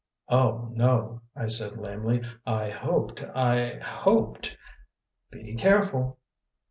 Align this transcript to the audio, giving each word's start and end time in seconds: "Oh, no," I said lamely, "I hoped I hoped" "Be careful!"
"Oh, 0.29 0.71
no," 0.73 1.21
I 1.35 1.45
said 1.45 1.77
lamely, 1.77 2.23
"I 2.43 2.71
hoped 2.71 3.21
I 3.35 3.77
hoped" 3.83 4.57
"Be 5.31 5.53
careful!" 5.53 6.17